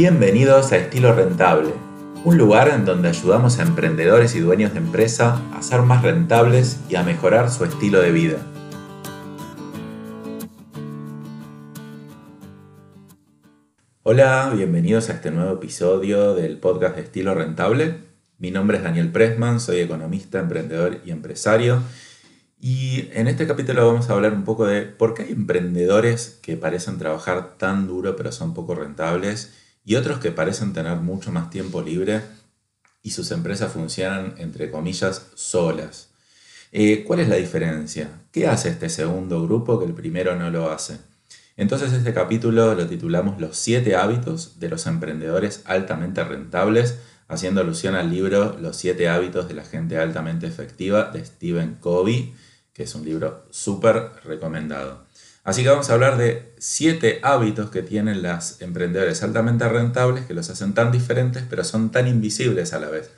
Bienvenidos 0.00 0.70
a 0.70 0.76
Estilo 0.76 1.12
Rentable, 1.12 1.72
un 2.24 2.38
lugar 2.38 2.68
en 2.68 2.84
donde 2.84 3.08
ayudamos 3.08 3.58
a 3.58 3.62
emprendedores 3.62 4.36
y 4.36 4.38
dueños 4.38 4.72
de 4.72 4.78
empresa 4.78 5.42
a 5.52 5.60
ser 5.60 5.82
más 5.82 6.04
rentables 6.04 6.78
y 6.88 6.94
a 6.94 7.02
mejorar 7.02 7.50
su 7.50 7.64
estilo 7.64 8.00
de 8.00 8.12
vida. 8.12 8.38
Hola, 14.04 14.52
bienvenidos 14.54 15.10
a 15.10 15.14
este 15.14 15.32
nuevo 15.32 15.54
episodio 15.54 16.32
del 16.36 16.58
podcast 16.58 16.94
de 16.94 17.02
Estilo 17.02 17.34
Rentable. 17.34 17.96
Mi 18.38 18.52
nombre 18.52 18.76
es 18.76 18.84
Daniel 18.84 19.10
Pressman, 19.10 19.58
soy 19.58 19.80
economista, 19.80 20.38
emprendedor 20.38 21.00
y 21.04 21.10
empresario. 21.10 21.82
Y 22.60 23.08
en 23.14 23.26
este 23.26 23.48
capítulo 23.48 23.84
vamos 23.88 24.08
a 24.08 24.12
hablar 24.12 24.32
un 24.32 24.44
poco 24.44 24.64
de 24.64 24.82
por 24.82 25.14
qué 25.14 25.24
hay 25.24 25.32
emprendedores 25.32 26.38
que 26.40 26.56
parecen 26.56 26.98
trabajar 26.98 27.56
tan 27.58 27.88
duro 27.88 28.14
pero 28.14 28.30
son 28.30 28.54
poco 28.54 28.76
rentables 28.76 29.66
y 29.88 29.96
otros 29.96 30.18
que 30.18 30.32
parecen 30.32 30.74
tener 30.74 30.98
mucho 30.98 31.32
más 31.32 31.48
tiempo 31.48 31.80
libre 31.80 32.20
y 33.02 33.12
sus 33.12 33.30
empresas 33.30 33.72
funcionan, 33.72 34.34
entre 34.36 34.70
comillas, 34.70 35.28
solas. 35.34 36.10
Eh, 36.72 37.04
¿Cuál 37.06 37.20
es 37.20 37.28
la 37.30 37.36
diferencia? 37.36 38.10
¿Qué 38.30 38.46
hace 38.48 38.68
este 38.68 38.90
segundo 38.90 39.42
grupo 39.42 39.78
que 39.78 39.86
el 39.86 39.94
primero 39.94 40.36
no 40.36 40.50
lo 40.50 40.70
hace? 40.70 40.98
Entonces 41.56 41.94
este 41.94 42.12
capítulo 42.12 42.74
lo 42.74 42.86
titulamos 42.86 43.40
Los 43.40 43.56
siete 43.56 43.96
hábitos 43.96 44.60
de 44.60 44.68
los 44.68 44.86
emprendedores 44.86 45.62
altamente 45.64 46.22
rentables, 46.22 46.98
haciendo 47.26 47.62
alusión 47.62 47.94
al 47.94 48.10
libro 48.10 48.58
Los 48.60 48.76
siete 48.76 49.08
hábitos 49.08 49.48
de 49.48 49.54
la 49.54 49.64
gente 49.64 49.96
altamente 49.96 50.46
efectiva 50.46 51.04
de 51.04 51.24
Stephen 51.24 51.76
Covey, 51.80 52.34
que 52.74 52.82
es 52.82 52.94
un 52.94 53.06
libro 53.06 53.46
súper 53.48 54.10
recomendado. 54.22 55.07
Así 55.48 55.62
que 55.62 55.70
vamos 55.70 55.88
a 55.88 55.94
hablar 55.94 56.18
de 56.18 56.52
siete 56.58 57.20
hábitos 57.22 57.70
que 57.70 57.80
tienen 57.80 58.20
las 58.20 58.60
emprendedores 58.60 59.22
altamente 59.22 59.66
rentables 59.66 60.26
que 60.26 60.34
los 60.34 60.50
hacen 60.50 60.74
tan 60.74 60.92
diferentes 60.92 61.42
pero 61.48 61.64
son 61.64 61.90
tan 61.90 62.06
invisibles 62.06 62.74
a 62.74 62.78
la 62.78 62.90
vez, 62.90 63.10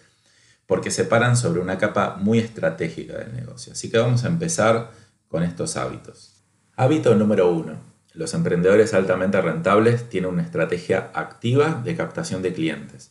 porque 0.64 0.92
se 0.92 1.04
paran 1.04 1.36
sobre 1.36 1.60
una 1.60 1.76
capa 1.76 2.18
muy 2.20 2.38
estratégica 2.38 3.18
del 3.18 3.34
negocio. 3.34 3.72
Así 3.72 3.90
que 3.90 3.98
vamos 3.98 4.22
a 4.22 4.28
empezar 4.28 4.92
con 5.26 5.42
estos 5.42 5.76
hábitos. 5.76 6.44
Hábito 6.76 7.16
número 7.16 7.50
uno. 7.50 7.80
Los 8.12 8.32
emprendedores 8.32 8.94
altamente 8.94 9.40
rentables 9.40 10.08
tienen 10.08 10.30
una 10.30 10.42
estrategia 10.42 11.10
activa 11.14 11.82
de 11.84 11.96
captación 11.96 12.42
de 12.42 12.52
clientes. 12.52 13.10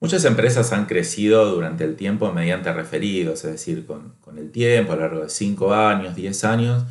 Muchas 0.00 0.24
empresas 0.24 0.72
han 0.72 0.86
crecido 0.86 1.50
durante 1.54 1.84
el 1.84 1.96
tiempo 1.96 2.32
mediante 2.32 2.72
referidos, 2.72 3.44
es 3.44 3.52
decir, 3.52 3.84
con, 3.84 4.14
con 4.22 4.38
el 4.38 4.50
tiempo, 4.50 4.92
a 4.92 4.96
lo 4.96 5.02
largo 5.02 5.20
de 5.20 5.28
5 5.28 5.74
años, 5.74 6.16
10 6.16 6.44
años, 6.44 6.84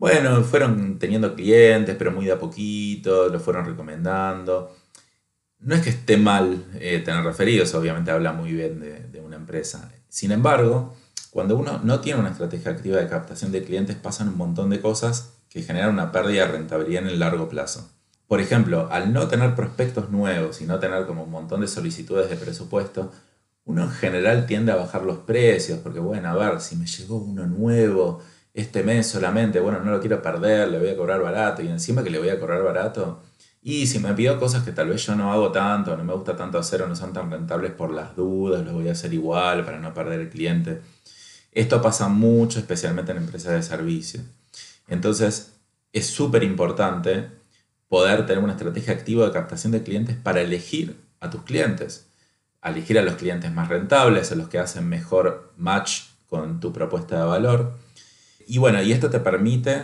bueno, 0.00 0.42
fueron 0.44 0.98
teniendo 0.98 1.34
clientes, 1.34 1.94
pero 1.98 2.10
muy 2.10 2.24
de 2.24 2.32
a 2.32 2.38
poquito, 2.38 3.28
lo 3.28 3.38
fueron 3.38 3.66
recomendando. 3.66 4.74
No 5.58 5.74
es 5.74 5.82
que 5.82 5.90
esté 5.90 6.16
mal 6.16 6.64
eh, 6.80 7.02
tener 7.04 7.22
referidos, 7.22 7.74
obviamente 7.74 8.10
habla 8.10 8.32
muy 8.32 8.50
bien 8.50 8.80
de, 8.80 9.20
una 9.20 9.36
empresa. 9.36 9.92
Sin 10.08 10.32
embargo, 10.32 10.96
cuando 11.30 11.54
uno 11.54 11.80
no 11.84 12.00
tiene 12.00 12.18
una 12.18 12.30
estrategia 12.30 12.70
activa 12.70 12.96
de 12.96 13.08
captación 13.08 13.52
de 13.52 13.62
clientes, 13.62 13.94
pasan 13.94 14.28
un 14.28 14.38
montón 14.38 14.70
de 14.70 14.80
cosas 14.80 15.34
que 15.50 15.62
generan 15.62 15.90
una 15.90 16.12
pérdida 16.12 16.46
de 16.46 16.52
rentabilidad 16.52 17.02
en 17.02 17.10
el 17.10 17.18
largo 17.20 17.50
plazo. 17.50 17.90
Por 18.26 18.40
ejemplo, 18.40 18.88
al 18.90 19.12
no 19.12 19.28
tener 19.28 19.54
prospectos 19.54 20.08
nuevos 20.08 20.62
y 20.62 20.64
no 20.64 20.78
tener 20.78 21.04
como 21.04 21.24
un 21.24 21.30
montón 21.30 21.60
de 21.60 21.68
solicitudes 21.68 22.30
de 22.30 22.36
presupuesto, 22.36 23.12
uno 23.66 23.82
en 23.82 23.90
general 23.90 24.46
tiende 24.46 24.72
a 24.72 24.76
bajar 24.76 25.02
los 25.02 25.18
precios, 25.18 25.78
porque 25.80 26.00
bueno, 26.00 26.30
a 26.30 26.36
ver, 26.36 26.62
si 26.62 26.76
me 26.76 26.86
llegó 26.86 27.18
uno 27.18 27.46
nuevo, 27.46 28.22
este 28.54 28.82
mes 28.82 29.06
solamente, 29.06 29.60
bueno, 29.60 29.80
no 29.80 29.90
lo 29.90 30.00
quiero 30.00 30.20
perder, 30.22 30.68
le 30.68 30.78
voy 30.78 30.88
a 30.88 30.96
cobrar 30.96 31.22
barato 31.22 31.62
y 31.62 31.68
encima 31.68 32.02
que 32.02 32.10
le 32.10 32.18
voy 32.18 32.30
a 32.30 32.40
cobrar 32.40 32.62
barato. 32.62 33.22
Y 33.62 33.86
si 33.86 33.98
me 33.98 34.14
pido 34.14 34.38
cosas 34.40 34.64
que 34.64 34.72
tal 34.72 34.88
vez 34.88 35.04
yo 35.04 35.14
no 35.14 35.32
hago 35.32 35.52
tanto, 35.52 35.96
no 35.96 36.02
me 36.02 36.14
gusta 36.14 36.36
tanto 36.36 36.58
hacer 36.58 36.82
o 36.82 36.88
no 36.88 36.96
son 36.96 37.12
tan 37.12 37.30
rentables 37.30 37.72
por 37.72 37.92
las 37.92 38.16
dudas, 38.16 38.64
lo 38.64 38.72
voy 38.72 38.88
a 38.88 38.92
hacer 38.92 39.12
igual 39.12 39.64
para 39.64 39.78
no 39.78 39.92
perder 39.92 40.20
el 40.20 40.30
cliente. 40.30 40.80
Esto 41.52 41.82
pasa 41.82 42.08
mucho, 42.08 42.58
especialmente 42.58 43.12
en 43.12 43.18
empresas 43.18 43.52
de 43.52 43.62
servicio. 43.62 44.20
Entonces, 44.88 45.52
es 45.92 46.06
súper 46.06 46.42
importante 46.42 47.28
poder 47.88 48.24
tener 48.24 48.42
una 48.42 48.54
estrategia 48.54 48.94
activa 48.94 49.26
de 49.26 49.32
captación 49.32 49.72
de 49.72 49.82
clientes 49.82 50.16
para 50.16 50.40
elegir 50.40 50.96
a 51.20 51.28
tus 51.28 51.42
clientes. 51.42 52.06
Elegir 52.62 52.98
a 52.98 53.02
los 53.02 53.14
clientes 53.14 53.52
más 53.52 53.68
rentables, 53.68 54.32
a 54.32 54.36
los 54.36 54.48
que 54.48 54.58
hacen 54.58 54.88
mejor 54.88 55.52
match 55.56 56.02
con 56.28 56.60
tu 56.60 56.72
propuesta 56.72 57.18
de 57.18 57.24
valor 57.24 57.74
y 58.46 58.58
bueno, 58.58 58.82
y 58.82 58.92
esto 58.92 59.10
te 59.10 59.20
permite 59.20 59.82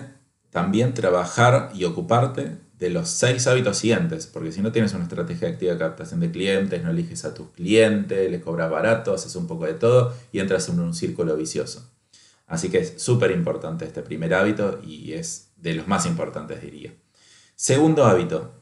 también 0.51 0.95
trabajar 0.95 1.71
y 1.75 1.85
ocuparte 1.85 2.59
de 2.79 2.91
los 2.91 3.09
seis 3.09 3.47
hábitos 3.47 3.79
siguientes, 3.79 4.27
porque 4.27 4.53
si 4.53 4.61
no 4.61 4.73
tienes 4.73 4.93
una 4.93 5.05
estrategia 5.05 5.49
activa 5.49 5.73
de 5.73 5.79
captación 5.79 6.21
de 6.21 6.31
clientes, 6.31 6.83
no 6.83 6.91
eliges 6.91 7.25
a 7.25 7.33
tus 7.33 7.51
clientes, 7.51 8.31
le 8.31 8.41
cobras 8.41 8.71
barato, 8.71 9.15
haces 9.15 9.35
un 9.37 9.47
poco 9.47 9.65
de 9.65 9.75
todo 9.75 10.15
y 10.33 10.41
entras 10.41 10.69
en 10.69 10.81
un 10.81 10.95
círculo 10.95 11.37
vicioso. 11.37 11.91
Así 12.47 12.69
que 12.69 12.79
es 12.79 12.95
súper 12.99 13.31
importante 13.31 13.85
este 13.85 14.03
primer 14.03 14.35
hábito 14.35 14.81
y 14.85 15.13
es 15.13 15.53
de 15.57 15.75
los 15.75 15.89
más 15.89 16.07
importantes, 16.07 16.63
diría. 16.63 16.95
Segundo 17.55 18.05
hábito, 18.05 18.53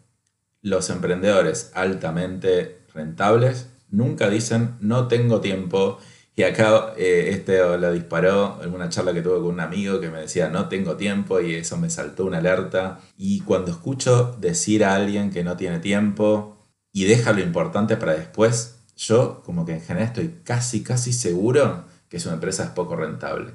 los 0.62 0.88
emprendedores 0.90 1.72
altamente 1.74 2.78
rentables 2.94 3.66
nunca 3.90 4.30
dicen 4.30 4.76
no 4.80 5.08
tengo 5.08 5.40
tiempo 5.40 5.98
y 6.36 6.42
acá 6.42 6.94
eh, 6.96 7.28
este 7.30 7.58
lo 7.58 7.92
disparó 7.92 8.60
en 8.62 8.74
una 8.74 8.88
charla 8.88 9.14
que 9.14 9.22
tuve 9.22 9.36
con 9.36 9.54
un 9.54 9.60
amigo 9.60 10.00
que 10.00 10.10
me 10.10 10.20
decía, 10.20 10.48
no 10.48 10.68
tengo 10.68 10.96
tiempo 10.96 11.40
y 11.40 11.54
eso 11.54 11.76
me 11.76 11.90
saltó 11.90 12.24
una 12.24 12.38
alerta. 12.38 13.00
Y 13.16 13.40
cuando 13.40 13.70
escucho 13.70 14.36
decir 14.40 14.84
a 14.84 14.96
alguien 14.96 15.30
que 15.30 15.44
no 15.44 15.56
tiene 15.56 15.78
tiempo 15.78 16.56
y 16.92 17.04
deja 17.04 17.32
lo 17.32 17.40
importante 17.40 17.96
para 17.96 18.14
después, 18.14 18.80
yo 18.96 19.42
como 19.44 19.64
que 19.64 19.74
en 19.74 19.80
general 19.80 20.08
estoy 20.08 20.40
casi, 20.42 20.82
casi 20.82 21.12
seguro 21.12 21.84
que 22.08 22.18
su 22.18 22.30
empresa 22.30 22.64
es 22.64 22.70
poco 22.70 22.96
rentable. 22.96 23.52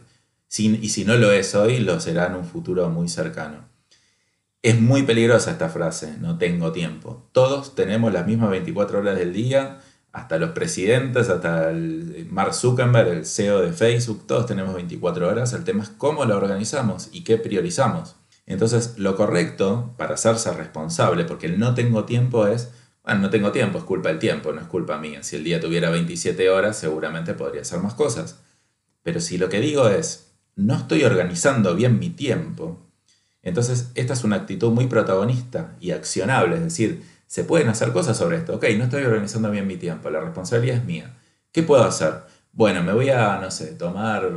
y 0.58 0.90
si 0.90 1.06
no 1.06 1.16
lo 1.18 1.32
es 1.32 1.56
hoy, 1.56 1.80
lo 1.80 2.00
será 2.00 2.28
en 2.28 2.36
un 2.36 2.46
futuro 2.46 2.90
muy 2.90 3.10
cercano. 3.10 3.68
Es 4.62 4.80
muy 4.80 5.04
peligrosa 5.04 5.52
esta 5.52 5.70
frase, 5.70 6.18
no 6.20 6.38
tengo 6.38 6.72
tiempo. 6.72 7.30
Todos 7.34 7.76
tenemos 7.76 8.12
las 8.12 8.26
mismas 8.26 8.50
24 8.52 9.00
horas 9.00 9.18
del 9.18 9.34
día 9.34 9.80
hasta 10.12 10.38
los 10.38 10.52
presidentes, 10.52 11.30
hasta 11.30 11.70
el 11.70 12.28
Mark 12.32 12.54
Zuckerberg, 12.54 13.10
el 13.10 13.26
CEO 13.26 13.62
de 13.62 13.74
Facebook, 13.74 14.26
todos 14.26 14.46
tenemos 14.46 14.74
24 14.74 15.28
horas. 15.28 15.54
El 15.54 15.64
tema 15.64 15.84
es 15.84 15.90
cómo 15.90 16.26
lo 16.26 16.36
organizamos 16.36 17.10
y 17.12 17.24
qué 17.24 17.38
priorizamos. 17.38 18.16
Entonces, 18.46 18.96
lo 18.98 19.16
correcto 19.16 19.94
para 19.98 20.16
hacerse 20.16 20.52
responsable, 20.52 21.26
porque 21.26 21.46
el 21.46 21.60
no 21.60 21.76
tengo 21.76 22.06
tiempo 22.06 22.48
es, 22.48 22.72
bueno, 23.04 23.22
no 23.22 23.30
tengo 23.30 23.52
tiempo, 23.52 23.78
es 23.78 23.84
culpa 23.84 24.10
del 24.10 24.18
tiempo, 24.18 24.52
no 24.52 24.62
es 24.62 24.68
culpa 24.68 24.98
mía. 24.98 25.22
Si 25.22 25.36
el 25.36 25.44
día 25.44 25.60
tuviera 25.60 25.92
27 25.92 26.50
horas, 26.50 26.78
seguramente 26.78 27.36
podría 27.36 27.62
hacer 27.62 27.80
más 27.80 27.94
cosas. 27.94 28.40
Pero 29.04 29.20
si 29.20 29.38
lo 29.38 29.50
que 29.50 29.60
digo 29.60 29.88
es, 29.88 30.32
no 30.56 30.76
estoy 30.76 31.04
organizando 31.04 31.76
bien 31.76 32.00
mi 32.00 32.10
tiempo, 32.10 32.90
entonces 33.42 33.92
esta 33.96 34.14
es 34.14 34.24
una 34.24 34.38
actitud 34.38 34.72
muy 34.72 34.88
protagonista 34.88 35.76
y 35.80 35.92
accionable, 35.92 36.56
es 36.56 36.64
decir, 36.64 37.04
se 37.30 37.44
pueden 37.44 37.70
hacer 37.70 37.94
cosas 37.94 38.18
sobre 38.18 38.38
esto. 38.38 38.56
Ok, 38.56 38.66
no 38.76 38.86
estoy 38.86 39.04
organizando 39.04 39.52
bien 39.52 39.68
mi 39.68 39.78
tiempo, 39.78 40.10
la 40.10 40.20
responsabilidad 40.20 40.78
es 40.78 40.86
mía. 40.86 41.16
¿Qué 41.52 41.62
puedo 41.62 41.84
hacer? 41.84 42.24
Bueno, 42.52 42.82
me 42.82 42.92
voy 42.92 43.12
a, 43.12 43.38
no 43.40 43.52
sé, 43.52 43.68
tomar 43.76 44.28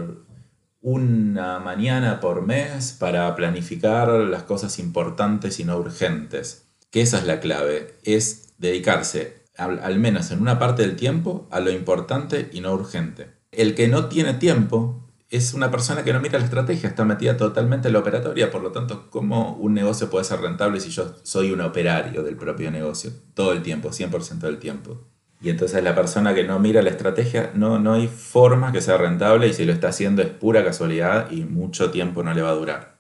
una 0.83 1.59
mañana 1.59 2.21
por 2.21 2.43
mes 2.47 2.93
para 2.93 3.35
planificar 3.35 4.11
las 4.11 4.43
cosas 4.43 4.79
importantes 4.79 5.59
y 5.59 5.65
no 5.65 5.79
urgentes. 5.79 6.67
Que 6.91 7.01
esa 7.01 7.17
es 7.17 7.25
la 7.25 7.41
clave, 7.41 7.97
es 8.03 8.53
dedicarse 8.59 9.43
al, 9.57 9.99
menos 9.99 10.31
en 10.31 10.43
una 10.43 10.59
parte 10.59 10.83
del 10.83 10.97
tiempo 10.97 11.49
a 11.51 11.61
lo 11.61 11.71
importante 11.71 12.51
y 12.53 12.61
no 12.61 12.75
urgente. 12.75 13.31
El 13.53 13.75
que 13.75 13.89
no 13.89 14.11
tiene 14.11 14.35
tiempo 14.35 15.09
es 15.33 15.55
una 15.55 15.71
persona 15.71 16.05
que 16.05 16.13
no 16.13 16.21
mira 16.21 16.39
la 16.39 16.45
estrategia, 16.45 16.91
está 16.91 17.07
metida 17.07 17.39
totalmente 17.39 17.89
en 17.89 17.95
la 17.95 18.01
operatoria, 18.01 18.51
por 18.51 18.61
lo 18.61 18.71
tanto, 18.71 19.09
¿cómo 19.09 19.55
un 19.55 19.73
negocio 19.73 20.11
puede 20.11 20.27
ser 20.27 20.43
rentable 20.43 20.79
si 20.79 20.91
yo 20.91 21.17
soy 21.23 21.53
un 21.53 21.63
operario 21.63 22.23
del 22.23 22.37
propio 22.37 22.71
negocio 22.71 23.13
todo 23.33 23.53
el 23.53 23.63
tiempo, 23.63 23.89
100% 23.89 24.41
del 24.41 24.59
tiempo? 24.59 25.01
Y 25.41 25.49
entonces 25.49 25.83
la 25.83 25.95
persona 25.95 26.35
que 26.35 26.45
no 26.45 26.59
mira 26.59 26.83
la 26.83 26.91
estrategia, 26.91 27.51
no, 27.55 27.79
no 27.79 27.95
hay 27.95 28.09
forma 28.09 28.73
que 28.73 28.83
sea 28.83 28.99
rentable 28.99 29.49
y 29.49 29.55
si 29.55 29.65
lo 29.65 29.73
está 29.73 29.89
haciendo 29.89 30.21
es 30.21 30.29
pura 30.29 30.63
casualidad 30.63 31.31
y 31.31 31.45
mucho 31.45 31.91
tiempo 31.91 32.23
no 32.23 32.35
le 32.35 32.43
va 32.43 32.51
a 32.51 32.55
durar. 32.55 32.99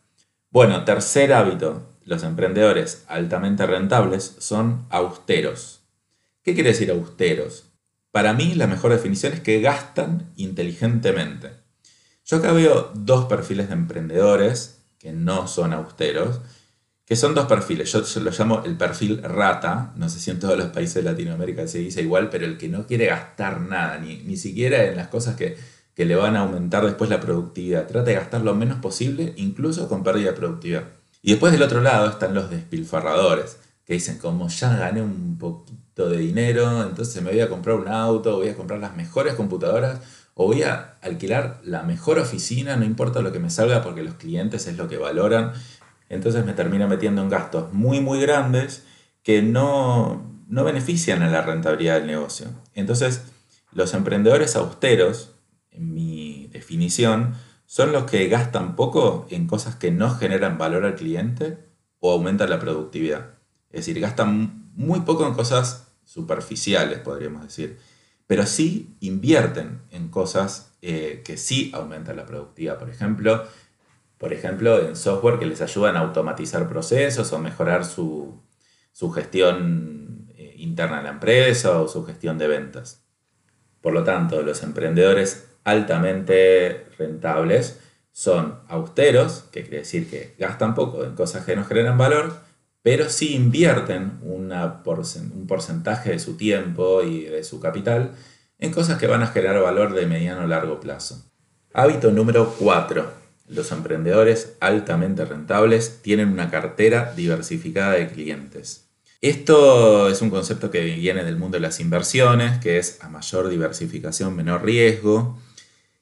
Bueno, 0.51 0.87
tercer 0.87 1.35
hábito, 1.35 1.99
los 2.03 2.23
emprendedores 2.23 3.05
altamente 3.09 3.67
rentables 3.67 4.37
son 4.39 4.87
austeros. 4.89 5.83
¿Qué 6.43 6.55
quiere 6.55 6.71
decir 6.71 6.91
austeros? 6.91 7.75
Para 8.11 8.33
mí 8.33 8.55
la 8.55 8.67
mejor 8.67 8.91
definición 8.91 9.35
es 9.35 9.41
que 9.41 9.61
gastan 9.61 10.33
inteligentemente. 10.37 11.62
Yo 12.25 12.37
acá 12.37 12.53
veo 12.53 12.93
dos 12.95 13.27
perfiles 13.27 13.69
de 13.69 13.75
emprendedores 13.75 14.83
que 14.99 15.13
no 15.13 15.49
son 15.49 15.73
austeros, 15.73 16.41
que 17.05 17.17
son 17.17 17.35
dos 17.35 17.47
perfiles. 17.47 17.93
Yo, 17.93 18.03
lo 18.21 18.31
llamo 18.31 18.63
el 18.65 18.77
perfil 18.77 19.23
rata, 19.23 19.93
no 19.97 20.09
sé 20.09 20.21
si 20.21 20.31
en 20.31 20.39
todos 20.39 20.57
los 20.57 20.69
países 20.69 20.95
de 20.95 21.11
Latinoamérica 21.11 21.67
se 21.67 21.79
dice 21.79 22.03
igual, 22.03 22.31
pero 22.31 22.47
el 22.47 22.57
que 22.57 22.69
no 22.69 22.87
quiere 22.87 23.07
gastar 23.07 23.61
nada, 23.61 23.99
ni, 23.99 24.19
ni 24.19 24.37
siquiera 24.37 24.85
en 24.85 24.97
las 24.97 25.09
cosas 25.09 25.35
que, 25.35 25.57
que 25.95 26.05
le 26.05 26.15
van 26.15 26.37
a 26.37 26.41
aumentar 26.41 26.87
después 26.87 27.11
la 27.11 27.21
productividad. 27.21 27.89
Trata 27.89 28.11
de 28.11 28.15
gastar 28.15 28.43
lo 28.43 28.55
menos 28.55 28.79
posible, 28.79 29.35
incluso 29.37 29.89
con 29.89 30.05
pérdida 30.05 30.31
de 30.31 30.37
productividad. 30.37 30.85
Y 31.23 31.33
después 31.33 31.53
del 31.53 31.63
otro 31.63 31.81
lado 31.81 32.09
están 32.09 32.35
los 32.35 32.49
despilfarradores, 32.51 33.59
que 33.85 33.95
dicen, 33.95 34.19
como 34.19 34.49
ya 34.49 34.77
gané 34.77 35.03
un 35.03 35.37
poquito 35.39 36.09
de 36.09 36.19
dinero, 36.19 36.83
entonces 36.83 37.21
me 37.23 37.33
voy 37.33 37.41
a 37.41 37.49
comprar 37.49 37.77
un 37.77 37.89
auto, 37.89 38.37
voy 38.37 38.49
a 38.49 38.57
comprar 38.57 38.79
las 38.79 38.97
mejores 38.97 39.35
computadoras 39.35 40.01
o 40.35 40.47
voy 40.47 40.63
a 40.63 40.99
alquilar 41.03 41.61
la 41.63 41.83
mejor 41.83 42.19
oficina, 42.19 42.77
no 42.77 42.85
importa 42.85 43.21
lo 43.21 43.33
que 43.33 43.39
me 43.39 43.51
salga 43.51 43.83
porque 43.83 44.03
los 44.03 44.15
clientes 44.15 44.67
es 44.67 44.77
lo 44.77 44.89
que 44.89 44.97
valoran. 44.97 45.53
Entonces 46.09 46.45
me 46.45 46.53
termino 46.53 46.89
metiendo 46.89 47.23
en 47.23 47.29
gastos 47.29 47.73
muy, 47.73 48.01
muy 48.01 48.21
grandes 48.21 48.85
que 49.23 49.43
no, 49.43 50.43
no 50.49 50.65
benefician 50.65 51.23
a 51.23 51.31
la 51.31 51.43
rentabilidad 51.43 51.97
del 51.97 52.07
negocio. 52.07 52.49
Entonces, 52.75 53.25
los 53.73 53.95
emprendedores 53.95 54.57
austeros, 54.57 55.35
en 55.71 55.95
mi 55.95 56.49
definición, 56.53 57.35
son 57.67 57.93
los 57.93 58.05
que 58.05 58.29
gastan 58.29 58.77
poco 58.77 59.27
en 59.31 59.47
cosas 59.47 59.77
que 59.77 59.91
no 59.91 60.11
generan 60.11 60.59
valor 60.59 60.85
al 60.85 60.95
cliente 60.95 61.59
o 62.01 62.13
aumentan 62.13 62.51
la 62.51 62.59
productividad. 62.59 63.35
Es 63.71 63.87
decir, 63.87 64.01
gastan 64.01 64.71
muy 64.75 65.01
poco 65.01 65.27
en 65.27 65.35
cosas 65.35 65.93
superficiales, 66.05 66.99
podríamos 66.99 67.43
decir 67.45 67.79
pero 68.33 68.47
sí 68.47 68.97
invierten 69.01 69.83
en 69.91 70.09
cosas 70.09 70.73
eh, 70.81 71.21
que 71.23 71.37
sí 71.37 71.71
aumentan 71.75 72.17
la 72.17 72.25
productividad. 72.25 72.79
Por 72.79 72.89
ejemplo, 72.89 73.45
por 74.17 74.33
ejemplo, 74.33 74.79
en 74.81 74.97
software 74.97 75.39
que 75.39 75.45
les 75.45 75.61
ayudan 75.61 75.97
a 75.97 75.99
automatizar 75.99 76.67
procesos 76.67 77.31
o 77.35 77.39
mejorar 77.39 77.85
su, 77.85 78.41
gestión 79.15 80.33
eh, 80.35 80.55
interna 80.57 81.01
en 81.01 81.05
la 81.05 81.11
empresa 81.11 81.79
o 81.79 81.89
su 81.89 82.07
gestión 82.07 82.39
de 82.39 82.49
ventas. 82.49 83.05
Por 83.83 83.93
lo 83.93 84.03
tanto, 84.03 84.41
los 84.41 84.63
emprendedores 84.63 85.51
altamente 85.63 86.87
rentables 86.97 87.81
son 88.13 88.61
austeros, 88.67 89.45
que 89.53 89.61
quiere 89.61 89.81
decir 89.81 90.09
que 90.09 90.37
gastan 90.39 90.75
poco 90.75 91.05
en 91.05 91.15
cosas 91.17 91.45
que 91.45 91.55
no 91.55 91.67
generan 91.67 91.99
valor, 91.99 92.33
pero 92.83 93.09
sí 93.09 93.35
invierten 93.35 94.19
un 94.23 95.47
porcentaje 95.47 96.11
de 96.11 96.19
su 96.19 96.37
tiempo 96.37 97.03
y 97.03 97.25
de 97.25 97.45
su 97.45 97.61
capital 97.61 98.13
en 98.59 98.73
cosas 98.73 98.99
que 98.99 99.07
van 99.07 99.23
a 99.23 99.29
generar 99.29 99.63
valor 99.63 99.95
de 99.95 100.07
mediano 100.07 100.43
a 100.43 100.47
largo 100.47 100.81
plazo. 100.81 101.25
Hábito 101.73 102.11
número 102.11 102.55
4. 102.59 103.23
Los 103.49 103.73
emprendedores 103.73 104.57
altamente 104.61 105.25
rentables 105.25 106.01
tienen 106.03 106.29
una 106.29 106.51
cartera 106.51 107.13
diversificada 107.17 107.93
de 107.93 108.09
clientes. 108.09 108.89
Esto 109.21 110.09
es 110.09 110.21
un 110.21 110.31
concepto 110.31 110.71
que 110.71 110.81
viene 110.81 111.23
del 111.23 111.37
mundo 111.37 111.57
de 111.57 111.61
las 111.61 111.79
inversiones, 111.79 112.59
que 112.59 112.79
es 112.79 112.99
a 113.03 113.09
mayor 113.09 113.49
diversificación, 113.49 114.35
menor 114.35 114.65
riesgo. 114.65 115.39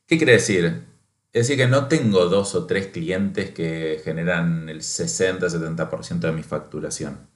¿Qué 0.07 0.17
quiere 0.17 0.33
decir? 0.33 0.85
Es 1.33 1.47
decir, 1.47 1.59
que 1.59 1.69
no 1.69 1.87
tengo 1.87 2.27
dos 2.27 2.57
o 2.57 2.67
tres 2.67 2.89
clientes 2.89 3.51
que 3.51 4.01
generan 4.05 4.69
el 4.69 4.81
60-70% 4.81 6.19
de 6.19 6.33
mi 6.33 6.43
facturación. 6.43 7.29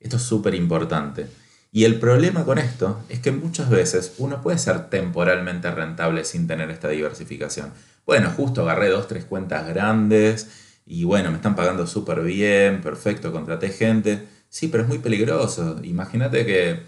Esto 0.00 0.16
es 0.16 0.22
súper 0.22 0.54
importante. 0.54 1.26
Y 1.70 1.84
el 1.84 2.00
problema 2.00 2.44
con 2.46 2.56
esto 2.58 3.02
es 3.10 3.20
que 3.20 3.32
muchas 3.32 3.68
veces 3.68 4.14
uno 4.16 4.40
puede 4.40 4.56
ser 4.56 4.88
temporalmente 4.88 5.70
rentable 5.70 6.24
sin 6.24 6.46
tener 6.46 6.70
esta 6.70 6.88
diversificación. 6.88 7.72
Bueno, 8.06 8.30
justo 8.30 8.62
agarré 8.62 8.88
dos, 8.88 9.08
tres 9.08 9.26
cuentas 9.26 9.66
grandes 9.68 10.48
y 10.86 11.04
bueno, 11.04 11.30
me 11.30 11.36
están 11.36 11.54
pagando 11.54 11.86
súper 11.86 12.22
bien, 12.22 12.80
perfecto, 12.80 13.30
contraté 13.30 13.68
gente. 13.68 14.26
Sí, 14.48 14.68
pero 14.68 14.84
es 14.84 14.88
muy 14.88 14.98
peligroso. 15.00 15.80
Imagínate 15.82 16.46
que, 16.46 16.82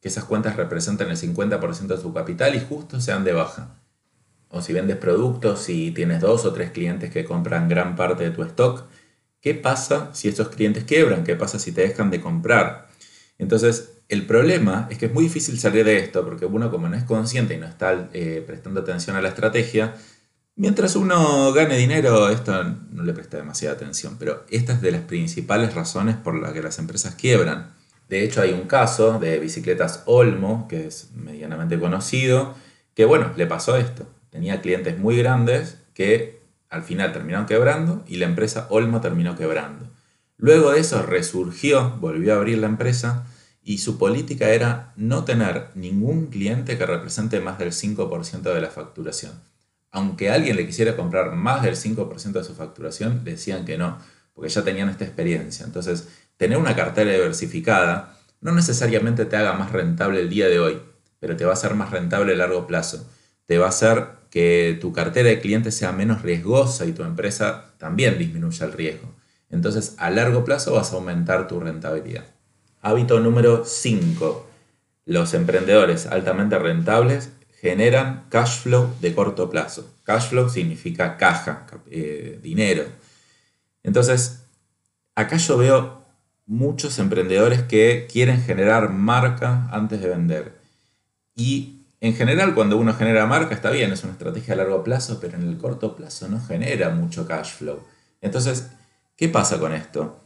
que 0.00 0.08
esas 0.08 0.24
cuentas 0.24 0.56
representan 0.56 1.08
el 1.10 1.16
50% 1.16 1.86
de 1.86 2.02
su 2.02 2.12
capital 2.12 2.56
y 2.56 2.60
justo 2.60 3.00
sean 3.00 3.22
de 3.22 3.32
baja 3.32 3.79
o 4.50 4.60
si 4.62 4.72
vendes 4.72 4.96
productos 4.96 5.68
y 5.68 5.92
tienes 5.92 6.20
dos 6.20 6.44
o 6.44 6.52
tres 6.52 6.70
clientes 6.70 7.10
que 7.10 7.24
compran 7.24 7.68
gran 7.68 7.96
parte 7.96 8.24
de 8.24 8.30
tu 8.30 8.42
stock, 8.42 8.84
¿qué 9.40 9.54
pasa 9.54 10.10
si 10.12 10.28
esos 10.28 10.48
clientes 10.48 10.84
quiebran? 10.84 11.24
¿Qué 11.24 11.36
pasa 11.36 11.58
si 11.58 11.72
te 11.72 11.82
dejan 11.82 12.10
de 12.10 12.20
comprar? 12.20 12.88
Entonces, 13.38 13.92
el 14.08 14.26
problema 14.26 14.88
es 14.90 14.98
que 14.98 15.06
es 15.06 15.14
muy 15.14 15.24
difícil 15.24 15.58
salir 15.58 15.84
de 15.84 15.98
esto 15.98 16.24
porque 16.24 16.46
uno 16.46 16.70
como 16.70 16.88
no 16.88 16.96
es 16.96 17.04
consciente 17.04 17.54
y 17.54 17.58
no 17.58 17.66
está 17.66 18.10
eh, 18.12 18.42
prestando 18.44 18.80
atención 18.80 19.16
a 19.16 19.22
la 19.22 19.28
estrategia, 19.28 19.94
mientras 20.56 20.96
uno 20.96 21.52
gane 21.52 21.76
dinero, 21.76 22.28
esto 22.28 22.64
no 22.90 23.04
le 23.04 23.12
presta 23.12 23.36
demasiada 23.36 23.76
atención, 23.76 24.16
pero 24.18 24.44
esta 24.50 24.72
es 24.72 24.80
de 24.82 24.90
las 24.90 25.02
principales 25.02 25.74
razones 25.74 26.16
por 26.16 26.34
las 26.34 26.52
que 26.52 26.62
las 26.62 26.78
empresas 26.80 27.14
quiebran. 27.14 27.72
De 28.08 28.24
hecho, 28.24 28.42
hay 28.42 28.52
un 28.52 28.66
caso 28.66 29.20
de 29.20 29.38
bicicletas 29.38 30.02
Olmo, 30.06 30.66
que 30.68 30.88
es 30.88 31.12
medianamente 31.14 31.78
conocido, 31.78 32.56
que 32.94 33.04
bueno, 33.04 33.32
le 33.36 33.46
pasó 33.46 33.76
esto 33.76 34.06
tenía 34.30 34.60
clientes 34.60 34.98
muy 34.98 35.16
grandes 35.16 35.78
que 35.94 36.40
al 36.68 36.82
final 36.82 37.12
terminaron 37.12 37.46
quebrando 37.46 38.04
y 38.06 38.16
la 38.16 38.26
empresa 38.26 38.66
Olmo 38.70 39.00
terminó 39.00 39.36
quebrando. 39.36 39.90
Luego 40.36 40.70
de 40.70 40.80
eso 40.80 41.02
resurgió, 41.02 41.96
volvió 42.00 42.32
a 42.32 42.36
abrir 42.36 42.58
la 42.58 42.68
empresa 42.68 43.26
y 43.62 43.78
su 43.78 43.98
política 43.98 44.48
era 44.50 44.92
no 44.96 45.24
tener 45.24 45.68
ningún 45.74 46.28
cliente 46.28 46.78
que 46.78 46.86
represente 46.86 47.40
más 47.40 47.58
del 47.58 47.72
5% 47.72 48.40
de 48.42 48.60
la 48.60 48.70
facturación. 48.70 49.32
Aunque 49.90 50.30
alguien 50.30 50.56
le 50.56 50.66
quisiera 50.66 50.96
comprar 50.96 51.32
más 51.34 51.62
del 51.62 51.76
5% 51.76 52.32
de 52.32 52.44
su 52.44 52.54
facturación, 52.54 53.24
decían 53.24 53.64
que 53.64 53.76
no, 53.76 53.98
porque 54.32 54.48
ya 54.48 54.62
tenían 54.62 54.88
esta 54.88 55.04
experiencia. 55.04 55.66
Entonces, 55.66 56.08
tener 56.36 56.56
una 56.56 56.76
cartera 56.76 57.10
diversificada 57.10 58.16
no 58.40 58.52
necesariamente 58.52 59.26
te 59.26 59.36
haga 59.36 59.52
más 59.52 59.72
rentable 59.72 60.20
el 60.20 60.30
día 60.30 60.48
de 60.48 60.60
hoy, 60.60 60.80
pero 61.18 61.36
te 61.36 61.44
va 61.44 61.52
a 61.52 61.56
ser 61.56 61.74
más 61.74 61.90
rentable 61.90 62.32
a 62.32 62.36
largo 62.36 62.66
plazo. 62.66 63.06
Te 63.44 63.58
va 63.58 63.66
a 63.66 63.70
hacer 63.70 64.19
que 64.30 64.78
tu 64.80 64.92
cartera 64.92 65.28
de 65.28 65.40
clientes 65.40 65.74
sea 65.74 65.92
menos 65.92 66.22
riesgosa 66.22 66.86
y 66.86 66.92
tu 66.92 67.02
empresa 67.02 67.72
también 67.78 68.18
disminuya 68.18 68.66
el 68.66 68.72
riesgo. 68.72 69.14
Entonces, 69.50 69.94
a 69.98 70.10
largo 70.10 70.44
plazo 70.44 70.74
vas 70.74 70.92
a 70.92 70.96
aumentar 70.96 71.48
tu 71.48 71.58
rentabilidad. 71.58 72.24
Hábito 72.80 73.18
número 73.20 73.64
5. 73.64 74.48
Los 75.06 75.34
emprendedores 75.34 76.06
altamente 76.06 76.58
rentables 76.58 77.30
generan 77.60 78.26
cash 78.30 78.60
flow 78.60 78.94
de 79.00 79.14
corto 79.14 79.50
plazo. 79.50 79.92
Cash 80.04 80.28
flow 80.28 80.48
significa 80.48 81.16
caja, 81.16 81.66
eh, 81.90 82.38
dinero. 82.42 82.84
Entonces, 83.82 84.44
acá 85.14 85.36
yo 85.36 85.58
veo 85.58 86.04
muchos 86.46 86.98
emprendedores 86.98 87.62
que 87.62 88.08
quieren 88.10 88.40
generar 88.40 88.90
marca 88.90 89.68
antes 89.72 90.00
de 90.00 90.08
vender. 90.08 90.60
Y 91.34 91.79
en 92.00 92.14
general, 92.14 92.54
cuando 92.54 92.78
uno 92.78 92.94
genera 92.94 93.26
marca, 93.26 93.54
está 93.54 93.70
bien, 93.70 93.92
es 93.92 94.02
una 94.04 94.14
estrategia 94.14 94.54
a 94.54 94.56
largo 94.56 94.82
plazo, 94.82 95.18
pero 95.20 95.36
en 95.36 95.46
el 95.46 95.58
corto 95.58 95.94
plazo 95.96 96.28
no 96.28 96.40
genera 96.40 96.88
mucho 96.90 97.26
cash 97.26 97.52
flow. 97.52 97.80
Entonces, 98.22 98.70
¿qué 99.16 99.28
pasa 99.28 99.58
con 99.58 99.74
esto? 99.74 100.18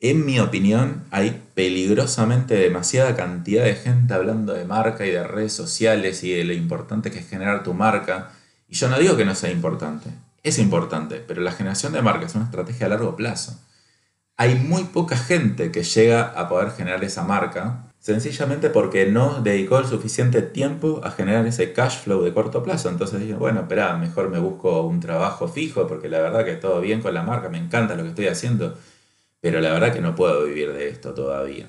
En 0.00 0.26
mi 0.26 0.38
opinión, 0.38 1.04
hay 1.10 1.42
peligrosamente 1.54 2.54
demasiada 2.54 3.16
cantidad 3.16 3.64
de 3.64 3.74
gente 3.74 4.12
hablando 4.12 4.52
de 4.52 4.66
marca 4.66 5.06
y 5.06 5.10
de 5.10 5.26
redes 5.26 5.54
sociales 5.54 6.22
y 6.24 6.32
de 6.32 6.44
lo 6.44 6.52
importante 6.52 7.10
que 7.10 7.20
es 7.20 7.28
generar 7.28 7.62
tu 7.62 7.72
marca. 7.72 8.32
Y 8.68 8.76
yo 8.76 8.88
no 8.90 8.98
digo 8.98 9.16
que 9.16 9.24
no 9.24 9.34
sea 9.34 9.50
importante, 9.50 10.10
es 10.42 10.58
importante, 10.58 11.24
pero 11.26 11.40
la 11.40 11.52
generación 11.52 11.94
de 11.94 12.02
marca 12.02 12.26
es 12.26 12.34
una 12.34 12.44
estrategia 12.44 12.86
a 12.86 12.90
largo 12.90 13.16
plazo. 13.16 13.58
Hay 14.36 14.56
muy 14.56 14.84
poca 14.84 15.16
gente 15.16 15.72
que 15.72 15.82
llega 15.82 16.22
a 16.22 16.48
poder 16.48 16.70
generar 16.70 17.02
esa 17.02 17.24
marca 17.24 17.87
Sencillamente 18.00 18.70
porque 18.70 19.06
no 19.06 19.42
dedicó 19.42 19.78
el 19.78 19.86
suficiente 19.86 20.40
tiempo 20.40 21.00
a 21.04 21.10
generar 21.10 21.46
ese 21.46 21.72
cash 21.72 21.98
flow 21.98 22.22
de 22.22 22.32
corto 22.32 22.62
plazo. 22.62 22.88
Entonces 22.88 23.20
dije, 23.20 23.34
bueno, 23.34 23.60
espera, 23.60 23.96
mejor 23.96 24.30
me 24.30 24.38
busco 24.38 24.82
un 24.82 25.00
trabajo 25.00 25.48
fijo 25.48 25.86
porque 25.86 26.08
la 26.08 26.20
verdad 26.20 26.44
que 26.44 26.54
todo 26.54 26.80
bien 26.80 27.02
con 27.02 27.14
la 27.14 27.22
marca, 27.22 27.48
me 27.48 27.58
encanta 27.58 27.96
lo 27.96 28.04
que 28.04 28.10
estoy 28.10 28.28
haciendo, 28.28 28.78
pero 29.40 29.60
la 29.60 29.72
verdad 29.72 29.92
que 29.92 30.00
no 30.00 30.14
puedo 30.14 30.44
vivir 30.44 30.72
de 30.72 30.88
esto 30.88 31.12
todavía. 31.14 31.68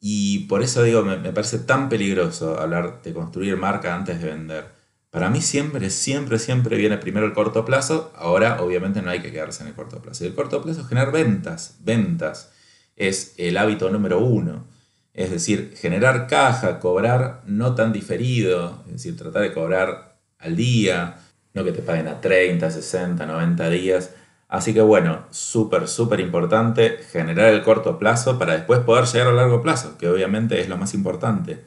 Y 0.00 0.40
por 0.46 0.62
eso 0.62 0.82
digo, 0.82 1.02
me, 1.02 1.18
me 1.18 1.32
parece 1.32 1.58
tan 1.58 1.88
peligroso 1.88 2.58
hablar 2.58 3.02
de 3.02 3.12
construir 3.12 3.56
marca 3.56 3.94
antes 3.94 4.20
de 4.20 4.28
vender. 4.28 4.80
Para 5.10 5.28
mí 5.28 5.42
siempre, 5.42 5.90
siempre, 5.90 6.38
siempre 6.38 6.76
viene 6.76 6.96
primero 6.96 7.26
el 7.26 7.32
corto 7.32 7.64
plazo. 7.64 8.12
Ahora, 8.16 8.62
obviamente, 8.62 9.02
no 9.02 9.10
hay 9.10 9.20
que 9.20 9.32
quedarse 9.32 9.62
en 9.62 9.68
el 9.68 9.74
corto 9.74 10.00
plazo. 10.00 10.24
Y 10.24 10.28
el 10.28 10.34
corto 10.34 10.62
plazo 10.62 10.82
es 10.82 10.88
generar 10.88 11.12
ventas. 11.12 11.78
Ventas 11.80 12.52
es 12.96 13.34
el 13.36 13.56
hábito 13.56 13.90
número 13.90 14.20
uno. 14.20 14.66
Es 15.14 15.30
decir, 15.30 15.74
generar 15.76 16.26
caja, 16.28 16.78
cobrar 16.78 17.42
no 17.46 17.74
tan 17.74 17.92
diferido, 17.92 18.82
es 18.86 18.92
decir, 18.92 19.16
tratar 19.16 19.42
de 19.42 19.52
cobrar 19.52 20.16
al 20.38 20.56
día, 20.56 21.18
no 21.52 21.64
que 21.64 21.72
te 21.72 21.82
paguen 21.82 22.08
a 22.08 22.20
30, 22.20 22.70
60, 22.70 23.26
90 23.26 23.70
días. 23.70 24.14
Así 24.48 24.72
que 24.74 24.80
bueno, 24.80 25.26
súper, 25.30 25.88
súper 25.88 26.20
importante 26.20 26.98
generar 27.10 27.52
el 27.52 27.62
corto 27.62 27.98
plazo 27.98 28.38
para 28.38 28.54
después 28.54 28.80
poder 28.80 29.04
llegar 29.06 29.28
a 29.28 29.32
largo 29.32 29.62
plazo, 29.62 29.98
que 29.98 30.08
obviamente 30.08 30.60
es 30.60 30.68
lo 30.68 30.76
más 30.76 30.94
importante. 30.94 31.60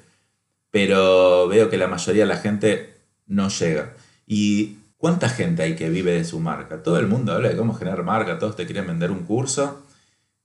Pero 0.71 1.47
veo 1.47 1.69
que 1.69 1.77
la 1.77 1.87
mayoría 1.87 2.23
de 2.23 2.29
la 2.29 2.37
gente 2.37 2.95
no 3.27 3.49
llega. 3.49 3.93
¿Y 4.25 4.77
cuánta 4.97 5.29
gente 5.29 5.63
hay 5.63 5.75
que 5.75 5.89
vive 5.89 6.13
de 6.13 6.25
su 6.25 6.39
marca? 6.39 6.81
Todo 6.81 6.97
el 6.99 7.07
mundo 7.07 7.33
habla 7.33 7.49
de 7.49 7.57
cómo 7.57 7.73
generar 7.73 8.03
marca, 8.03 8.39
todos 8.39 8.55
te 8.55 8.65
quieren 8.65 8.87
vender 8.87 9.11
un 9.11 9.25
curso 9.25 9.83